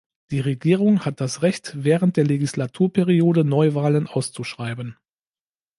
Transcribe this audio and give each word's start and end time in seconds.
Die 0.31 0.39
Regierung 0.39 1.05
hat 1.05 1.21
das 1.21 1.43
Recht, 1.43 1.73
während 1.75 2.17
der 2.17 2.23
Legislaturperiode 2.25 3.43
Neuwahlen 3.45 4.07
auszuschreiben. 4.07 4.97